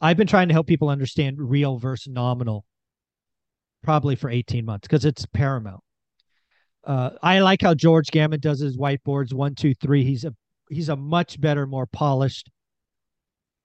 I've 0.01 0.17
been 0.17 0.29
trying 0.29 0.47
to 0.47 0.55
help 0.55 0.69
people 0.69 0.89
understand 0.89 1.39
real 1.41 1.79
versus 1.79 2.13
nominal 2.13 2.65
probably 3.83 4.15
for 4.15 4.31
18 4.31 4.65
months 4.65 4.87
because 4.87 5.05
it's 5.05 5.27
paramount. 5.27 5.81
Uh, 6.85 7.11
I 7.21 7.41
like 7.41 7.63
how 7.63 7.75
George 7.75 8.13
Gammon 8.13 8.39
does 8.39 8.61
his 8.61 8.79
whiteboards 8.79 9.35
one, 9.35 9.57
two, 9.57 9.75
three. 9.75 10.05
He's 10.05 10.25
a 10.25 10.33
he's 10.71 10.89
a 10.89 10.95
much 10.95 11.41
better, 11.41 11.67
more 11.67 11.87
polished 11.87 12.49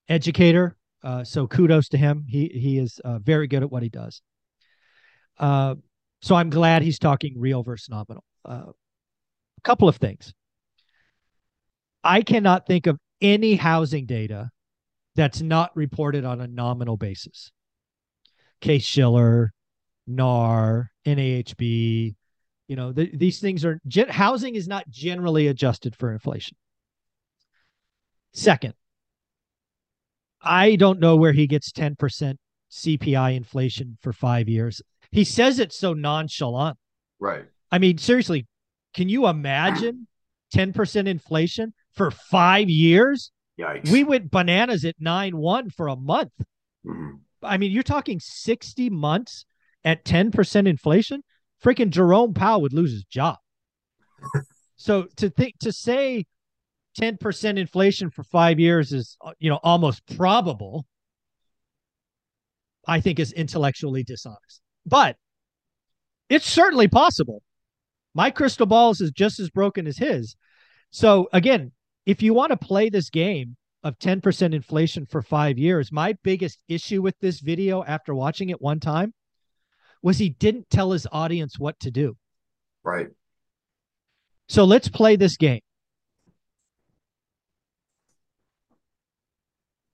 educator. 0.09 0.75
Uh, 1.03 1.23
so 1.23 1.45
kudos 1.45 1.87
to 1.89 1.97
him. 1.99 2.25
He 2.27 2.47
he 2.47 2.79
is 2.79 2.99
uh, 3.05 3.19
very 3.19 3.45
good 3.45 3.61
at 3.61 3.71
what 3.71 3.83
he 3.83 3.89
does. 3.89 4.23
So 6.21 6.35
I'm 6.35 6.49
glad 6.49 6.81
he's 6.81 6.99
talking 6.99 7.33
real 7.37 7.63
versus 7.63 7.89
nominal. 7.89 8.23
Uh, 8.47 8.65
a 8.67 9.61
couple 9.63 9.87
of 9.87 9.97
things. 9.97 10.33
I 12.03 12.21
cannot 12.21 12.65
think 12.65 12.87
of 12.87 12.97
any 13.21 13.55
housing 13.55 14.05
data 14.05 14.49
that's 15.15 15.41
not 15.41 15.75
reported 15.75 16.25
on 16.25 16.41
a 16.41 16.47
nominal 16.47 16.97
basis. 16.97 17.51
Case 18.59 18.83
Shiller, 18.83 19.51
NAR, 20.07 20.91
NAHB, 21.05 22.15
you 22.67 22.75
know, 22.75 22.91
the, 22.91 23.11
these 23.13 23.39
things 23.39 23.65
are 23.65 23.79
housing 24.09 24.55
is 24.55 24.67
not 24.67 24.87
generally 24.89 25.47
adjusted 25.47 25.95
for 25.95 26.11
inflation. 26.11 26.55
Second, 28.33 28.73
I 30.41 30.77
don't 30.77 30.99
know 30.99 31.17
where 31.17 31.33
he 31.33 31.47
gets 31.47 31.71
10% 31.71 32.35
CPI 32.71 33.35
inflation 33.35 33.97
for 34.01 34.13
five 34.13 34.47
years. 34.47 34.81
He 35.11 35.23
says 35.23 35.59
it 35.59 35.73
so 35.73 35.93
nonchalant. 35.93 36.77
Right. 37.19 37.45
I 37.71 37.77
mean, 37.77 37.97
seriously, 37.97 38.47
can 38.93 39.09
you 39.09 39.27
imagine 39.27 40.07
10% 40.53 41.07
inflation 41.07 41.73
for 41.93 42.11
five 42.11 42.69
years? 42.69 43.31
Yikes. 43.59 43.91
We 43.91 44.03
went 44.03 44.31
bananas 44.31 44.85
at 44.85 44.95
9 44.99 45.37
1 45.37 45.69
for 45.69 45.87
a 45.87 45.95
month. 45.95 46.31
Mhm. 46.85 47.19
I 47.43 47.57
mean, 47.57 47.71
you're 47.71 47.83
talking 47.83 48.19
60 48.19 48.89
months 48.89 49.45
at 49.83 50.05
10% 50.05 50.67
inflation. 50.67 51.23
Freaking 51.63 51.89
Jerome 51.89 52.33
Powell 52.33 52.61
would 52.61 52.73
lose 52.73 52.91
his 52.91 53.03
job. 53.03 53.37
so 54.75 55.07
to 55.17 55.29
think 55.29 55.57
to 55.59 55.71
say 55.71 56.25
10% 56.99 57.57
inflation 57.57 58.09
for 58.09 58.23
five 58.23 58.59
years 58.59 58.91
is, 58.91 59.17
uh, 59.21 59.33
you 59.39 59.49
know, 59.49 59.59
almost 59.63 60.05
probable, 60.17 60.85
I 62.87 62.99
think 62.99 63.19
is 63.19 63.31
intellectually 63.31 64.03
dishonest. 64.03 64.60
But 64.85 65.17
it's 66.29 66.47
certainly 66.47 66.87
possible. 66.87 67.41
My 68.13 68.31
crystal 68.31 68.65
ball 68.65 68.91
is 68.91 69.11
just 69.13 69.39
as 69.39 69.49
broken 69.49 69.87
as 69.87 69.97
his. 69.97 70.35
So 70.89 71.29
again, 71.31 71.71
if 72.05 72.21
you 72.21 72.33
want 72.33 72.51
to 72.51 72.57
play 72.57 72.89
this 72.89 73.09
game 73.09 73.55
of 73.83 73.97
10% 73.99 74.53
inflation 74.53 75.05
for 75.05 75.21
five 75.21 75.57
years, 75.57 75.91
my 75.91 76.13
biggest 76.23 76.59
issue 76.67 77.01
with 77.01 77.15
this 77.19 77.39
video 77.39 77.83
after 77.83 78.13
watching 78.13 78.49
it 78.49 78.61
one 78.61 78.79
time 78.79 79.13
was 80.01 80.17
he 80.17 80.29
didn't 80.29 80.69
tell 80.69 80.91
his 80.91 81.07
audience 81.11 81.59
what 81.59 81.79
to 81.79 81.91
do. 81.91 82.17
Right. 82.83 83.09
So 84.49 84.65
let's 84.65 84.89
play 84.89 85.15
this 85.15 85.37
game. 85.37 85.61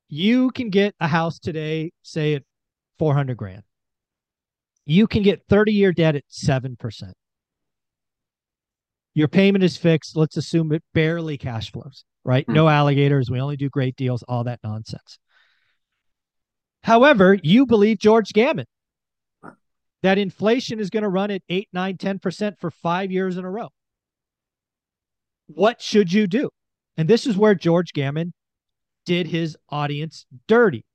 You 0.10 0.52
can 0.52 0.70
get 0.70 0.96
a 1.00 1.08
house 1.08 1.38
today, 1.38 1.92
say 2.02 2.36
at 2.36 2.44
400 2.98 3.36
grand. 3.36 3.64
You 4.90 5.06
can 5.06 5.22
get 5.22 5.44
30 5.50 5.74
year 5.74 5.92
debt 5.92 6.16
at 6.16 6.24
7%. 6.32 7.12
Your 9.14 9.28
payment 9.28 9.64
is 9.64 9.76
fixed. 9.76 10.16
Let's 10.16 10.38
assume 10.38 10.72
it 10.72 10.84
barely 10.94 11.38
cash 11.38 11.72
flows, 11.74 12.06
right? 12.24 12.46
Hmm. 12.46 12.54
No 12.54 12.70
alligators. 12.70 13.30
We 13.30 13.42
only 13.42 13.58
do 13.58 13.70
great 13.70 13.98
deals, 13.98 14.24
all 14.24 14.46
that 14.46 14.62
nonsense. 14.64 15.20
However, 16.84 17.38
you 17.44 17.66
believe 17.66 18.00
George 18.00 18.32
Gammon 18.32 18.66
that 20.04 20.18
inflation 20.18 20.80
is 20.80 20.90
going 20.90 21.04
to 21.04 21.10
run 21.10 21.32
at 21.32 21.42
8, 21.50 21.68
9, 21.74 21.98
10% 21.98 22.58
for 22.58 22.72
five 22.72 23.12
years 23.12 23.36
in 23.36 23.44
a 23.44 23.50
row. 23.50 23.68
What 25.48 25.82
should 25.82 26.14
you 26.14 26.28
do? 26.28 26.50
And 26.96 27.10
this 27.10 27.28
is 27.28 27.36
where 27.36 27.56
George 27.56 27.92
Gammon 27.92 28.34
did 29.06 29.28
his 29.28 29.58
audience 29.70 30.26
dirty. 30.48 30.86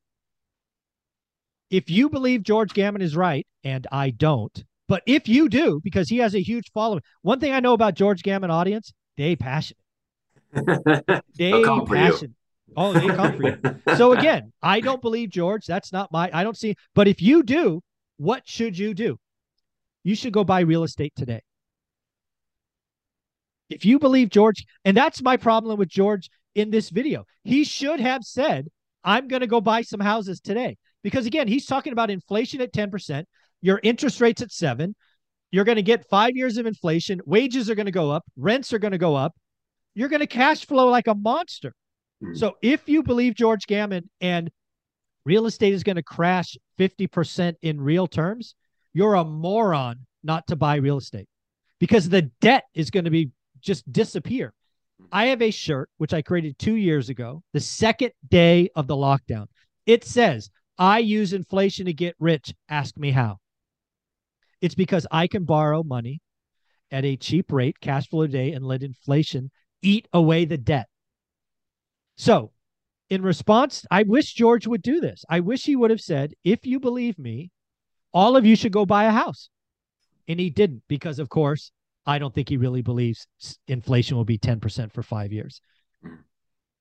If 1.72 1.88
you 1.88 2.10
believe 2.10 2.42
George 2.42 2.74
Gammon 2.74 3.00
is 3.00 3.16
right, 3.16 3.46
and 3.64 3.86
I 3.90 4.10
don't, 4.10 4.62
but 4.88 5.02
if 5.06 5.26
you 5.26 5.48
do, 5.48 5.80
because 5.82 6.10
he 6.10 6.18
has 6.18 6.34
a 6.34 6.42
huge 6.42 6.70
following, 6.74 7.00
one 7.22 7.40
thing 7.40 7.52
I 7.54 7.60
know 7.60 7.72
about 7.72 7.94
George 7.94 8.22
Gammon 8.22 8.50
audience, 8.50 8.92
they 9.16 9.34
passionate. 9.36 9.78
They 11.38 11.50
They'll 11.50 11.64
come 11.64 11.86
for 11.86 11.96
you. 11.96 12.02
passionate. 12.02 12.36
Oh, 12.76 12.92
they 12.92 13.06
come 13.06 13.36
for 13.38 13.48
you. 13.48 13.96
So 13.96 14.12
again, 14.12 14.52
I 14.62 14.80
don't 14.80 15.00
believe 15.00 15.30
George. 15.30 15.64
That's 15.64 15.92
not 15.94 16.12
my. 16.12 16.30
I 16.32 16.44
don't 16.44 16.58
see. 16.58 16.74
But 16.94 17.08
if 17.08 17.22
you 17.22 17.42
do, 17.42 17.80
what 18.18 18.46
should 18.46 18.76
you 18.76 18.92
do? 18.92 19.16
You 20.04 20.14
should 20.14 20.34
go 20.34 20.44
buy 20.44 20.60
real 20.60 20.82
estate 20.82 21.14
today. 21.16 21.40
If 23.70 23.86
you 23.86 23.98
believe 23.98 24.28
George, 24.28 24.66
and 24.84 24.94
that's 24.94 25.22
my 25.22 25.38
problem 25.38 25.78
with 25.78 25.88
George 25.88 26.28
in 26.54 26.70
this 26.70 26.90
video, 26.90 27.24
he 27.44 27.64
should 27.64 28.00
have 28.00 28.24
said, 28.24 28.68
"I'm 29.02 29.26
going 29.26 29.40
to 29.40 29.46
go 29.46 29.62
buy 29.62 29.80
some 29.80 30.00
houses 30.00 30.38
today," 30.40 30.76
because 31.02 31.26
again, 31.26 31.48
he's 31.48 31.66
talking 31.66 31.92
about 31.92 32.10
inflation 32.10 32.60
at 32.60 32.72
ten 32.72 32.90
percent, 32.90 33.28
your 33.60 33.80
interest 33.82 34.20
rates 34.20 34.42
at 34.42 34.52
seven, 34.52 34.94
you're 35.50 35.64
going 35.64 35.76
to 35.76 35.82
get 35.82 36.08
five 36.08 36.32
years 36.34 36.56
of 36.56 36.66
inflation, 36.66 37.20
wages 37.26 37.68
are 37.70 37.74
going 37.74 37.86
to 37.86 37.92
go 37.92 38.10
up, 38.10 38.24
rents 38.36 38.72
are 38.72 38.78
going 38.78 38.92
to 38.92 38.98
go 38.98 39.14
up, 39.14 39.34
you're 39.94 40.08
going 40.08 40.20
to 40.20 40.26
cash 40.26 40.66
flow 40.66 40.88
like 40.88 41.06
a 41.06 41.14
monster. 41.14 41.74
Hmm. 42.22 42.34
So 42.34 42.56
if 42.62 42.88
you 42.88 43.02
believe 43.02 43.34
George 43.34 43.66
Gammon 43.66 44.08
and 44.20 44.50
real 45.24 45.46
estate 45.46 45.74
is 45.74 45.82
going 45.82 45.96
to 45.96 46.02
crash 46.02 46.56
50% 46.78 47.54
in 47.62 47.80
real 47.80 48.06
terms, 48.06 48.54
you're 48.92 49.14
a 49.14 49.24
moron 49.24 50.06
not 50.22 50.46
to 50.48 50.56
buy 50.56 50.76
real 50.76 50.98
estate 50.98 51.28
because 51.78 52.08
the 52.08 52.22
debt 52.40 52.64
is 52.74 52.90
going 52.90 53.04
to 53.04 53.10
be 53.10 53.30
just 53.60 53.90
disappear. 53.92 54.52
I 55.10 55.26
have 55.26 55.42
a 55.42 55.50
shirt 55.50 55.90
which 55.98 56.14
I 56.14 56.22
created 56.22 56.58
2 56.58 56.76
years 56.76 57.08
ago, 57.08 57.42
the 57.52 57.60
second 57.60 58.12
day 58.28 58.70
of 58.76 58.86
the 58.86 58.96
lockdown. 58.96 59.46
It 59.84 60.04
says, 60.04 60.48
"I 60.78 60.98
use 60.98 61.32
inflation 61.32 61.86
to 61.86 61.92
get 61.92 62.16
rich, 62.18 62.54
ask 62.68 62.96
me 62.96 63.10
how." 63.10 63.38
It's 64.60 64.74
because 64.74 65.06
I 65.10 65.26
can 65.26 65.44
borrow 65.44 65.82
money 65.82 66.20
at 66.90 67.04
a 67.04 67.16
cheap 67.16 67.50
rate, 67.52 67.80
cash 67.80 68.08
flow 68.08 68.26
day, 68.26 68.52
and 68.52 68.64
let 68.64 68.82
inflation 68.82 69.50
eat 69.82 70.06
away 70.12 70.44
the 70.44 70.58
debt. 70.58 70.88
So, 72.16 72.52
in 73.10 73.22
response, 73.22 73.84
I 73.90 74.04
wish 74.04 74.34
George 74.34 74.66
would 74.66 74.82
do 74.82 75.00
this. 75.00 75.24
I 75.28 75.40
wish 75.40 75.64
he 75.64 75.76
would 75.76 75.90
have 75.90 76.00
said, 76.00 76.34
if 76.44 76.64
you 76.64 76.78
believe 76.80 77.18
me, 77.18 77.50
all 78.12 78.36
of 78.36 78.46
you 78.46 78.56
should 78.56 78.72
go 78.72 78.86
buy 78.86 79.04
a 79.04 79.10
house. 79.10 79.48
And 80.28 80.38
he 80.38 80.50
didn't 80.50 80.82
because, 80.88 81.18
of 81.18 81.28
course, 81.28 81.72
I 82.06 82.18
don't 82.18 82.34
think 82.34 82.48
he 82.48 82.56
really 82.56 82.82
believes 82.82 83.26
inflation 83.66 84.16
will 84.16 84.24
be 84.24 84.38
10% 84.38 84.92
for 84.92 85.02
five 85.02 85.32
years. 85.32 85.60
Hmm. 86.02 86.14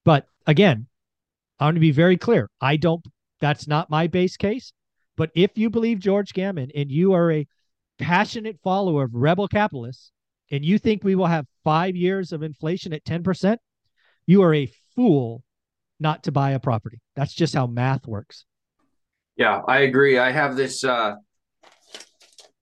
But 0.04 0.28
again, 0.46 0.88
I 1.60 1.66
want 1.66 1.76
to 1.76 1.82
be 1.82 1.92
very 1.92 2.18
clear. 2.18 2.50
I 2.60 2.78
don't, 2.78 3.06
that's 3.42 3.68
not 3.68 3.90
my 3.90 4.08
base 4.08 4.38
case. 4.38 4.72
But 5.18 5.32
if 5.36 5.58
you 5.58 5.70
believe 5.70 6.00
George 6.00 6.34
Gammon 6.34 6.72
and 6.74 6.90
you 6.90 7.14
are 7.14 7.32
a 7.32 7.48
passionate 8.00 8.60
follower 8.64 9.04
of 9.04 9.14
rebel 9.14 9.48
capitalists 9.48 10.12
and 10.50 10.64
you 10.64 10.78
think 10.78 11.04
we 11.04 11.16
will 11.16 11.28
have 11.28 11.46
five 11.64 11.96
years 11.96 12.32
of 12.32 12.44
inflation 12.44 12.94
at 12.94 13.04
10%, 13.04 13.58
you 14.26 14.42
are 14.44 14.54
a 14.54 14.72
fool 14.96 15.44
not 16.00 16.24
to 16.24 16.32
buy 16.32 16.52
a 16.52 16.60
property. 16.60 17.00
That's 17.16 17.34
just 17.34 17.54
how 17.54 17.68
math 17.68 18.08
works. 18.08 18.46
Yeah, 19.36 19.62
I 19.68 19.80
agree. 19.80 20.18
I 20.18 20.32
have 20.32 20.56
this 20.56 20.84
uh 20.84 21.16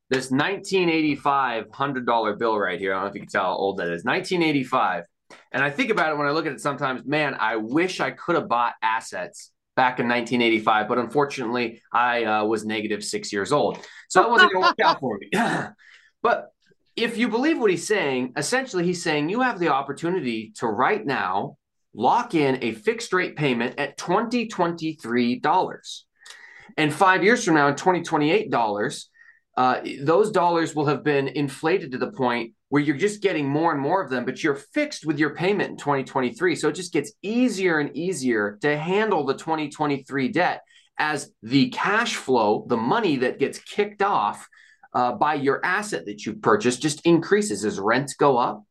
this 0.09 0.31
1985 0.31 1.65
hundred 1.71 2.05
dollar 2.05 2.35
bill 2.35 2.57
right 2.57 2.79
here. 2.79 2.93
I 2.93 2.95
don't 2.95 3.03
know 3.03 3.09
if 3.09 3.15
you 3.15 3.21
can 3.21 3.29
tell 3.29 3.43
how 3.43 3.55
old 3.55 3.77
that 3.77 3.87
is. 3.87 4.03
1985. 4.03 5.05
And 5.51 5.63
I 5.63 5.69
think 5.69 5.91
about 5.91 6.11
it 6.11 6.17
when 6.17 6.27
I 6.27 6.31
look 6.31 6.45
at 6.45 6.51
it 6.51 6.61
sometimes, 6.61 7.05
man, 7.05 7.35
I 7.35 7.57
wish 7.57 7.99
I 7.99 8.11
could 8.11 8.35
have 8.35 8.47
bought 8.47 8.73
assets 8.81 9.51
back 9.79 10.01
in 10.01 10.09
1985, 10.09 10.89
but 10.89 10.97
unfortunately 10.97 11.81
I 11.93 12.25
uh, 12.25 12.43
was 12.43 12.65
negative 12.65 13.01
six 13.01 13.31
years 13.31 13.53
old. 13.53 13.79
So 14.09 14.21
that 14.21 14.29
wasn't 14.29 14.51
gonna 14.51 14.65
work 14.65 14.79
out 14.83 14.99
for 14.99 15.17
me. 15.17 15.29
but 16.21 16.49
if 16.97 17.17
you 17.17 17.29
believe 17.29 17.57
what 17.57 17.71
he's 17.71 17.87
saying, 17.87 18.33
essentially 18.35 18.83
he's 18.83 19.01
saying 19.01 19.29
you 19.29 19.39
have 19.39 19.57
the 19.57 19.69
opportunity 19.69 20.51
to 20.57 20.67
right 20.67 21.05
now 21.05 21.55
lock 21.93 22.35
in 22.35 22.61
a 22.61 22.73
fixed 22.73 23.13
rate 23.13 23.37
payment 23.37 23.79
at 23.79 23.97
$2023. 23.97 26.03
And 26.75 26.93
five 26.93 27.23
years 27.23 27.45
from 27.45 27.55
now, 27.55 27.69
in 27.69 27.75
2028 27.75 28.51
dollars, 28.51 29.09
uh, 29.55 29.79
those 30.01 30.31
dollars 30.31 30.75
will 30.75 30.87
have 30.87 31.05
been 31.05 31.29
inflated 31.29 31.93
to 31.93 31.97
the 31.97 32.11
point 32.11 32.51
where 32.69 32.81
you're 32.81 32.97
just 32.97 33.21
getting 33.21 33.47
more 33.47 33.71
and 33.71 33.81
more 33.81 34.01
of 34.01 34.09
them, 34.09 34.25
but 34.25 34.43
you're 34.43 34.55
fixed 34.55 35.05
with 35.05 35.19
your 35.19 35.35
payment 35.35 35.71
in 35.71 35.77
2023. 35.77 36.55
So 36.55 36.69
it 36.69 36.75
just 36.75 36.93
gets 36.93 37.11
easier 37.21 37.79
and 37.79 37.95
easier 37.97 38.57
to 38.61 38.77
handle 38.77 39.25
the 39.25 39.33
2023 39.33 40.29
debt 40.29 40.61
as 40.97 41.31
the 41.41 41.69
cash 41.69 42.15
flow, 42.15 42.65
the 42.67 42.77
money 42.77 43.17
that 43.17 43.39
gets 43.39 43.57
kicked 43.59 44.01
off 44.01 44.47
uh, 44.93 45.13
by 45.13 45.33
your 45.35 45.63
asset 45.65 46.05
that 46.05 46.25
you 46.25 46.35
purchased, 46.35 46.81
just 46.81 47.05
increases 47.05 47.65
as 47.65 47.79
rents 47.79 48.13
go 48.13 48.37
up 48.37 48.63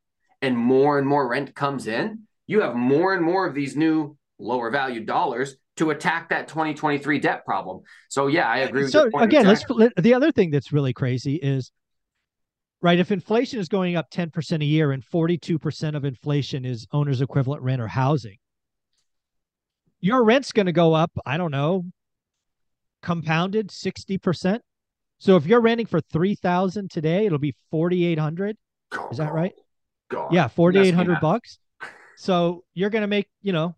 and 0.42 0.56
more 0.56 0.98
and 0.98 1.06
more 1.06 1.28
rent 1.28 1.54
comes 1.54 1.86
in. 1.86 2.20
You 2.46 2.60
have 2.60 2.76
more 2.76 3.14
and 3.14 3.24
more 3.24 3.46
of 3.46 3.54
these 3.54 3.76
new 3.76 4.16
lower 4.38 4.70
value 4.70 5.04
dollars 5.04 5.56
to 5.76 5.90
attack 5.90 6.28
that 6.30 6.48
2023 6.48 7.18
debt 7.18 7.44
problem. 7.44 7.82
So 8.08 8.26
yeah, 8.26 8.48
I 8.48 8.58
agree 8.58 8.82
with 8.82 8.92
so 8.92 9.10
again, 9.28 9.46
let's 9.46 9.64
let- 9.70 9.92
the 9.96 10.14
other 10.14 10.30
thing 10.32 10.50
that's 10.50 10.72
really 10.72 10.92
crazy 10.92 11.36
is 11.36 11.72
right? 12.80 12.98
If 12.98 13.10
inflation 13.10 13.58
is 13.58 13.68
going 13.68 13.96
up 13.96 14.10
10% 14.10 14.62
a 14.62 14.64
year 14.64 14.92
and 14.92 15.04
42% 15.04 15.96
of 15.96 16.04
inflation 16.04 16.64
is 16.64 16.86
owner's 16.92 17.20
equivalent 17.20 17.62
rent 17.62 17.82
or 17.82 17.88
housing 17.88 18.38
your 20.00 20.24
rent's 20.24 20.52
going 20.52 20.66
to 20.66 20.72
go 20.72 20.94
up 20.94 21.10
i 21.26 21.36
don't 21.36 21.50
know 21.50 21.84
compounded 23.02 23.68
60% 23.68 24.60
so 25.18 25.36
if 25.36 25.46
you're 25.46 25.60
renting 25.60 25.86
for 25.86 26.00
3000 26.00 26.90
today 26.90 27.26
it'll 27.26 27.38
be 27.38 27.54
4800 27.70 28.56
is 29.10 29.18
that 29.18 29.32
right? 29.32 29.52
God, 30.10 30.32
yeah 30.32 30.48
4800 30.48 31.16
up. 31.16 31.20
bucks. 31.20 31.58
So 32.16 32.64
you're 32.74 32.90
going 32.90 33.02
to 33.02 33.08
make 33.08 33.28
you 33.42 33.52
know 33.52 33.76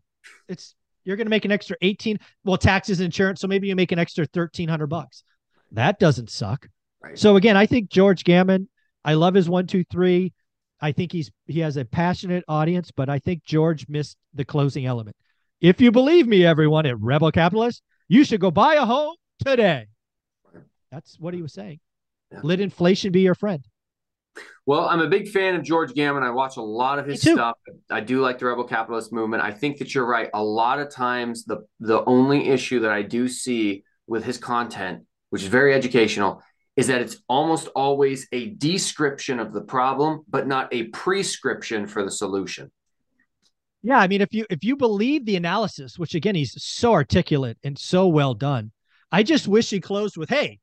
it's 0.48 0.74
you're 1.04 1.16
going 1.16 1.26
to 1.26 1.30
make 1.30 1.44
an 1.44 1.50
extra 1.50 1.76
18 1.82 2.18
well 2.44 2.56
taxes 2.56 3.00
and 3.00 3.06
insurance 3.06 3.40
so 3.40 3.48
maybe 3.48 3.66
you 3.68 3.74
make 3.74 3.92
an 3.92 3.98
extra 3.98 4.26
1300 4.32 4.86
bucks. 4.86 5.24
That 5.72 5.98
doesn't 5.98 6.30
suck. 6.30 6.68
Right. 7.02 7.18
so 7.18 7.36
again 7.36 7.56
i 7.56 7.64
think 7.64 7.88
george 7.88 8.24
gammon 8.24 8.68
i 9.04 9.14
love 9.14 9.34
his 9.34 9.48
one 9.48 9.66
two 9.66 9.84
three 9.90 10.32
i 10.80 10.92
think 10.92 11.12
he's 11.12 11.30
he 11.46 11.60
has 11.60 11.76
a 11.76 11.84
passionate 11.84 12.44
audience 12.48 12.90
but 12.90 13.08
i 13.08 13.18
think 13.18 13.42
george 13.44 13.86
missed 13.88 14.16
the 14.34 14.44
closing 14.44 14.86
element 14.86 15.16
if 15.60 15.80
you 15.80 15.90
believe 15.90 16.26
me 16.26 16.44
everyone 16.44 16.86
at 16.86 16.98
rebel 17.00 17.30
capitalist 17.32 17.82
you 18.08 18.24
should 18.24 18.40
go 18.40 18.50
buy 18.50 18.74
a 18.74 18.84
home 18.84 19.14
today 19.44 19.86
that's 20.90 21.18
what 21.18 21.34
he 21.34 21.42
was 21.42 21.52
saying 21.52 21.78
Yeah. 22.32 22.40
let 22.42 22.60
inflation 22.60 23.12
be 23.12 23.20
your 23.22 23.34
friend 23.34 23.64
Well, 24.66 24.84
I'm 24.88 25.00
a 25.00 25.08
big 25.08 25.28
fan 25.28 25.56
of 25.56 25.64
George 25.64 25.92
Gammon. 25.94 26.22
I 26.22 26.30
watch 26.30 26.56
a 26.56 26.62
lot 26.62 27.00
of 27.00 27.06
his 27.06 27.20
stuff. 27.20 27.56
I 27.90 28.00
do 28.00 28.20
like 28.20 28.38
the 28.38 28.46
rebel 28.46 28.62
capitalist 28.64 29.12
movement. 29.12 29.42
I 29.42 29.50
think 29.50 29.78
that 29.78 29.92
you're 29.94 30.06
right. 30.06 30.28
A 30.32 30.42
lot 30.42 30.78
of 30.78 30.88
times, 30.90 31.44
the 31.44 31.58
the 31.80 32.04
only 32.04 32.48
issue 32.48 32.80
that 32.80 32.92
I 32.92 33.02
do 33.02 33.26
see 33.26 33.82
with 34.06 34.22
his 34.24 34.38
content, 34.38 34.96
which 35.30 35.42
is 35.42 35.48
very 35.48 35.74
educational, 35.74 36.42
is 36.76 36.86
that 36.86 37.00
it's 37.00 37.18
almost 37.28 37.68
always 37.68 38.26
a 38.32 38.50
description 38.50 39.38
of 39.38 39.52
the 39.52 39.60
problem, 39.60 40.20
but 40.28 40.46
not 40.46 40.72
a 40.72 40.84
prescription 40.84 41.86
for 41.86 42.04
the 42.04 42.10
solution. 42.10 42.70
Yeah, 43.82 43.98
I 43.98 44.08
mean, 44.08 44.20
if 44.20 44.32
you 44.32 44.46
if 44.50 44.62
you 44.62 44.76
believe 44.76 45.24
the 45.24 45.36
analysis, 45.36 45.98
which 45.98 46.14
again 46.14 46.34
he's 46.34 46.62
so 46.62 46.92
articulate 46.92 47.58
and 47.64 47.78
so 47.78 48.08
well 48.08 48.34
done, 48.34 48.72
I 49.10 49.22
just 49.22 49.48
wish 49.48 49.70
he 49.70 49.80
closed 49.80 50.16
with, 50.16 50.28
"Hey, 50.28 50.60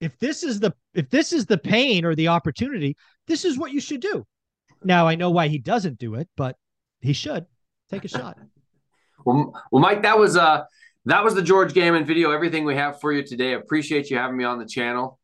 if 0.00 0.16
this 0.18 0.44
is 0.44 0.60
the 0.60 0.72
if 0.94 1.10
this 1.10 1.32
is 1.32 1.46
the 1.46 1.58
pain 1.58 2.04
or 2.04 2.14
the 2.14 2.28
opportunity, 2.28 2.96
this 3.26 3.44
is 3.44 3.58
what 3.58 3.72
you 3.72 3.80
should 3.80 4.00
do." 4.00 4.24
Now 4.84 5.08
I 5.08 5.16
know 5.16 5.30
why 5.30 5.48
he 5.48 5.58
doesn't 5.58 5.98
do 5.98 6.14
it, 6.14 6.28
but 6.36 6.56
he 7.00 7.12
should 7.12 7.46
take 7.90 8.04
a 8.04 8.08
shot. 8.08 8.38
well, 9.24 9.52
well, 9.72 9.82
Mike, 9.82 10.02
that 10.02 10.18
was 10.18 10.36
uh 10.36 10.62
that 11.06 11.24
was 11.24 11.34
the 11.34 11.42
George 11.42 11.74
Gammon 11.74 12.04
video. 12.04 12.30
Everything 12.30 12.64
we 12.64 12.76
have 12.76 13.00
for 13.00 13.12
you 13.12 13.24
today. 13.24 13.54
Appreciate 13.54 14.08
you 14.08 14.16
having 14.16 14.36
me 14.36 14.44
on 14.44 14.60
the 14.60 14.66
channel. 14.66 15.18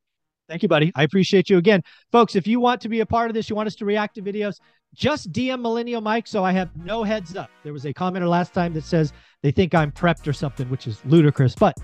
Thank 0.48 0.62
you, 0.62 0.68
buddy. 0.68 0.90
I 0.94 1.02
appreciate 1.02 1.50
you 1.50 1.58
again. 1.58 1.82
Folks, 2.10 2.34
if 2.34 2.46
you 2.46 2.58
want 2.58 2.80
to 2.80 2.88
be 2.88 3.00
a 3.00 3.06
part 3.06 3.30
of 3.30 3.34
this, 3.34 3.50
you 3.50 3.56
want 3.56 3.66
us 3.66 3.74
to 3.76 3.84
react 3.84 4.14
to 4.14 4.22
videos, 4.22 4.60
just 4.94 5.30
DM 5.30 5.60
Millennial 5.60 6.00
Mike 6.00 6.26
so 6.26 6.42
I 6.42 6.52
have 6.52 6.74
no 6.76 7.02
heads 7.02 7.36
up. 7.36 7.50
There 7.62 7.72
was 7.72 7.84
a 7.84 7.92
commenter 7.92 8.28
last 8.28 8.54
time 8.54 8.72
that 8.72 8.84
says 8.84 9.12
they 9.42 9.50
think 9.50 9.74
I'm 9.74 9.92
prepped 9.92 10.26
or 10.26 10.32
something, 10.32 10.68
which 10.70 10.86
is 10.86 11.04
ludicrous. 11.04 11.54
But 11.54 11.76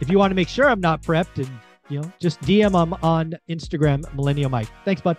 if 0.00 0.08
you 0.08 0.18
want 0.18 0.30
to 0.30 0.36
make 0.36 0.48
sure 0.48 0.68
I'm 0.68 0.80
not 0.80 1.02
prepped 1.02 1.44
and, 1.44 1.50
you 1.88 2.00
know, 2.00 2.12
just 2.20 2.40
DM 2.42 2.72
them 2.72 2.94
on 3.02 3.34
Instagram, 3.50 4.04
Millennial 4.14 4.50
Mike. 4.50 4.68
Thanks, 4.84 5.00
bud. 5.00 5.18